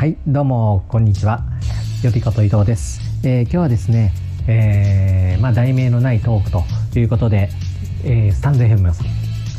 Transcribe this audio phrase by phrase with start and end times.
[0.00, 1.42] はいどうもこんにちは。
[2.02, 4.14] よぴこと伊藤です、えー、今日はですね、
[4.48, 7.50] えー、まあ題名のないトークということで、
[8.02, 8.90] えー、スタンド FM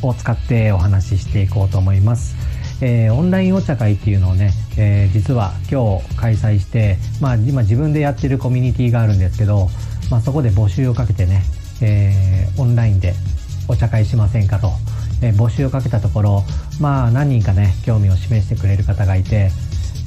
[0.02, 2.36] を使ってお話ししていこうと思います、
[2.82, 9.70] え、オンラインお茶会っていうのをね、え、実は今日開催して、まあ、今自分でやってるコミュニティがあるんですけど、
[10.10, 11.44] まあ、そこで募集をかけてね、
[11.84, 13.14] え、オンラインで
[13.68, 14.72] お茶会しませんかと、
[15.22, 16.44] え、募集をかけたところ
[16.80, 19.52] まあ何人かね興味を示してくれる方がいて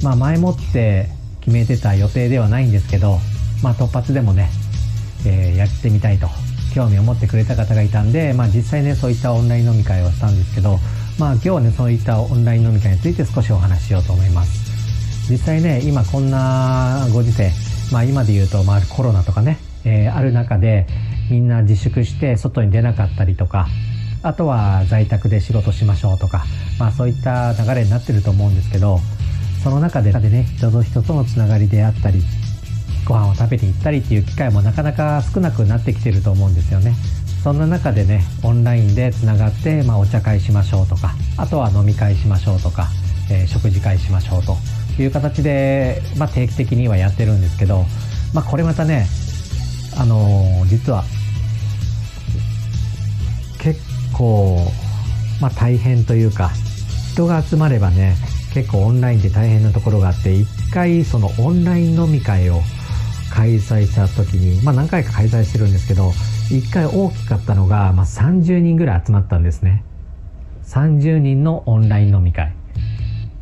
[0.05, 1.09] まあ、前もって
[1.41, 3.17] 決めてた予定ではないんですけど、
[3.63, 4.51] まあ、突発でもね、
[5.25, 6.27] えー、やってみたいと
[6.75, 10.77] 興味を持ってくれた方がいたんで、まあ、実際ねそういったオンライン飲み会をしたんですけど、
[11.17, 15.31] まあ、今日はねそういったオンライン飲み会について少しお話ししようと思います。
[15.31, 17.51] 実際ね今こんなご時世、
[17.91, 20.85] まあ、今で言うと、まあ、コロナとかね、えー、ある中で
[21.31, 23.67] みんな自粛して外に出なかったりとか
[24.21, 26.45] あとは在宅で仕事しましょうとか、
[26.79, 28.99] まあ、そういった流れになってると思うんですけど
[29.65, 32.21] その中でね人と人とのつながりであったり
[33.07, 36.93] ご飯を食べに行ったりっていう機会もなかなか少なくなってきてると思うんですよね。
[37.43, 42.89] そんな中でねオンラインでつながって、まあ、お茶会しましょうとかあとは飲み会しましょうとか、
[43.31, 44.55] えー、食事会しましょうと
[45.01, 47.85] いう形で、まあ、定期的にはやってるんですけど、
[48.35, 49.07] まあ、これまたね
[49.97, 51.03] あのー、実は
[53.59, 53.79] 結
[54.13, 54.59] 構、
[55.41, 56.51] まあ、大変というか
[57.13, 58.15] 人が集まればね
[58.55, 62.61] 結構オンラインで大変なところがあって一回そのオンライン飲み会を
[63.29, 66.13] 開催した時にまあ何回か開催してるんですけど
[66.49, 69.83] 一回大きかったのが、まあ、30人ぐらい集まったんですね。
[70.67, 72.53] 30人のオンライン飲み会、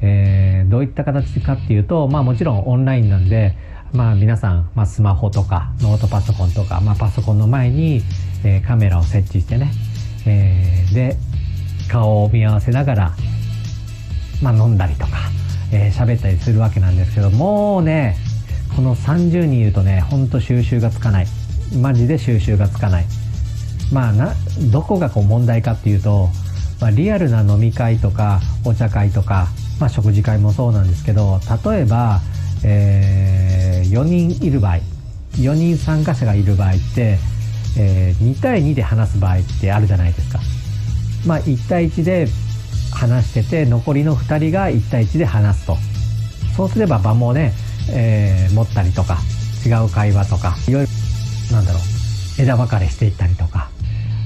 [0.02, 3.56] えー、どういった形かっていうとまあもちろんオンラインなんで
[3.94, 8.02] まあ皆さん、まあ、スマホとかノートパソコンとか、まあ、パソコンの前に、
[8.44, 9.72] えー、カメラを設置してね、
[10.26, 11.18] えー、で
[11.88, 13.16] 顔を見合わせながら
[14.44, 15.24] まあ、飲んだりとか
[15.74, 18.16] えー、喋ったりするわけなんですけどもうね
[18.76, 21.26] この30人いるとねほんと収集がつかない
[21.82, 23.06] マジで収集がつかない
[23.92, 24.34] まあな
[24.72, 26.30] どこがこう問題かっていうと、
[26.80, 29.48] まあ、リアルな飲み会とかお茶会とか、
[29.80, 32.22] まあ、食事会もそうなんですけど例えば、
[32.64, 34.78] えー、4人いる場合
[35.34, 37.18] 4人参加者がいる場合って、
[37.80, 40.40] えー、2対2で話す場合ってあるじゃないですか。
[41.26, 42.28] まあ、1対1で
[42.94, 45.78] 話してて残りの2人が1対1で話すと
[46.56, 47.54] そうすれば場もね、
[47.92, 49.18] えー、持ったりとか
[49.66, 50.92] 違う会話とかいろいろ
[51.56, 53.70] なんだろう枝分かれしていったりとか、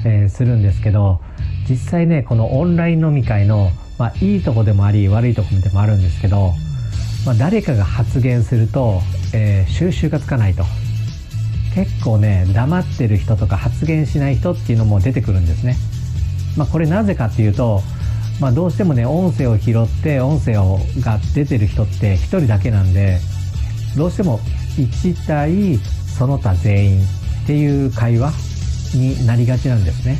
[0.05, 1.21] えー、するんですけど
[1.69, 6.53] 実際ねこのオンライン飲み会の、まあ、いいとこでもあり悪いとこでもあるんですけど、
[7.25, 9.01] まあ、誰かが発言すると、
[9.33, 10.63] えー、収集がつかないと
[11.75, 15.75] 結構ね黙ってる人とか発言しない人っていうのも出てくるんですね。
[16.57, 17.83] まあ、これなぜかっていうと
[18.39, 23.19] まあ、どうしてもね音声を拾って音声をが出てる人って1人だけなんで
[23.95, 24.39] どうしても
[24.77, 25.77] 1対
[26.17, 27.01] その他全員
[27.43, 28.31] っていう会話
[28.93, 30.17] になりがちなんですね。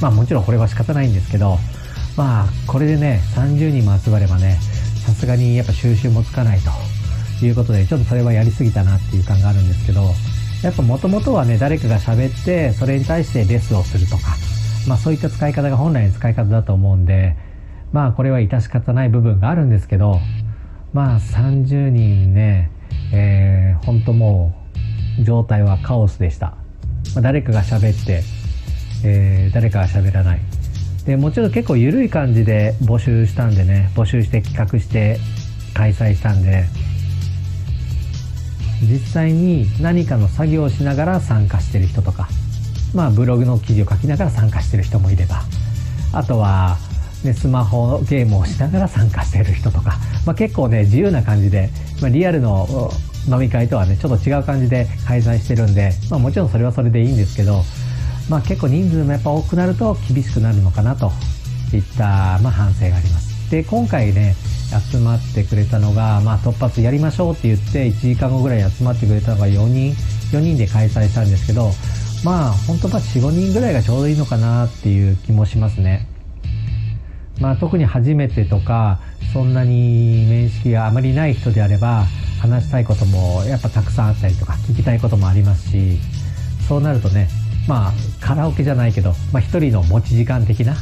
[0.00, 1.58] まあもちろんこれは仕方ないんですけど
[2.16, 4.58] まあこれでね30人も集まればね
[5.04, 10.02] さすがにやっぱ収集もつかないということでちょっとそれはやりすぎたなっていう感があるんですけど
[10.62, 14.36] やっぱもともとはね誰かが喋ってそれに対してレスをするとか
[14.90, 17.36] まあ、そういった使い方が本来の使い方だと思うんで
[17.92, 20.18] まあこれは致し方ない部分があるんですけど
[20.92, 22.72] まあ30人ね、
[23.12, 24.52] えー、本当も
[25.20, 26.56] う状態はカオスでした、
[27.14, 28.24] まあ、誰かが喋って、
[29.04, 30.40] えー、誰かが喋らない。
[31.06, 35.18] でもちろん結構緩い感じで募集したんでね募集して企画して
[35.72, 36.64] 開催したんで
[38.82, 42.28] 実際に何かの作業をしながら参加してる人とか
[42.94, 45.42] まあ、ブログの記事を書きながら参加してる人もいれば
[46.12, 46.76] あとは、
[47.24, 52.90] ね、スマホのゲームをしながら参加してる人とか、まあ、結構ね自由な感じで、まあ、リアルの
[53.28, 57.62] 飲み会とはねちょっと違う感じで開催してるんで、まあ、もちろんそれはそれでいいんですけど、
[58.28, 61.12] まあ、結構人数もやっぱ多くなると厳しくなるのかなと
[61.72, 63.50] いった、まあ、反省があります。
[63.50, 64.36] で今回ね
[64.90, 69.92] 集まってくれたのが、まあ、突発やりましょうって言って1時間後ぐらい集まってくれたのが4人
[70.30, 71.72] 4人で開催したんですけど
[72.24, 76.06] まあ本当は45人ぐらいがちょうどいいのかなっていう気もしますね。
[77.40, 79.00] まあ、特に初めてとか
[79.32, 82.04] そんなに面識があまりない人であれば
[82.40, 85.98] 話したいこともやっぱたくさんあったりとか聞きたいこともありますし
[86.68, 87.28] そうなるとね
[87.66, 90.74] まあカラオケじゃないけど、まあ、1人の持ち時間的な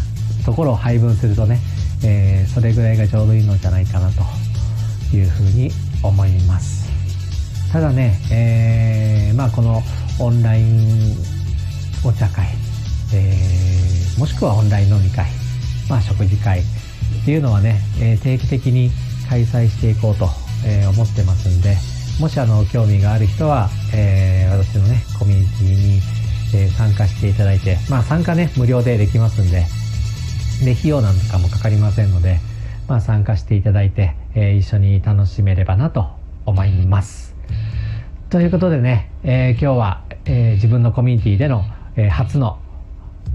[0.45, 1.61] ところを配分するとね、
[2.05, 5.71] えー、それぐらいがちょうどいいのじゃないかなというふうに
[6.03, 6.89] 思います
[7.73, 9.83] ただね、えー、まあこの
[10.21, 11.17] オンライン
[12.05, 12.47] お茶会、
[13.15, 15.27] えー、もしくはオンライン飲み会、
[15.89, 18.91] まあ、食事会っていうのはね、えー、定期的に
[19.29, 20.29] 開催していこうと
[20.67, 21.77] え、思ってますんで、
[22.21, 26.01] もしあの、興味がある人は、え、私のね、コミュニティに、
[26.55, 29.65] え、参加していただいて、まあ参加ね、無料でできますんで、
[30.65, 32.41] で、費用なんかもかかりませんので、
[32.89, 36.09] まあ参加していただいて、え、一緒に楽しめればなと
[36.47, 37.38] 思います。
[38.31, 41.65] ということでね、えー、今日は、えー、自分のコミュニティでの、
[41.97, 42.59] えー、初の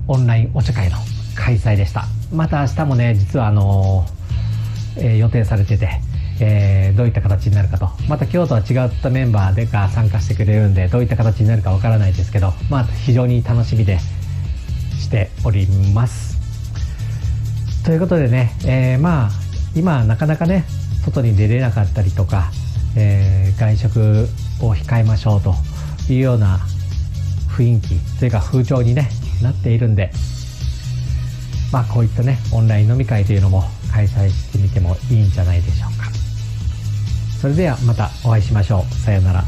[0.07, 0.97] オンラインお茶会の
[1.35, 2.05] 開催でした。
[2.31, 4.05] また明日もね、実はあの
[4.97, 5.89] え予定されてて、
[6.39, 13.99] えー、どういった形になるかとまた今日とは違ったメンバーでが参加してくれるんでどういった形になるかわからないですけどまあ非常に楽しみで
[14.99, 16.37] しております
[17.85, 19.29] ということでね、えー、まあ
[19.75, 20.65] 今なかなかね
[21.03, 22.51] 外に出れなかったりとか、
[22.95, 24.27] えー、外食
[24.67, 25.53] を控えましょうと
[26.11, 26.59] いうような
[27.49, 29.09] 雰囲気というか風潮に、ね、
[29.41, 30.11] なっているんで
[31.71, 36.11] まあこういったねオンライン飲み会というのも開催してみてもいいんじゃないでしょうか。
[37.39, 38.93] それではまたお会いしましょう。
[38.95, 39.43] さようなら。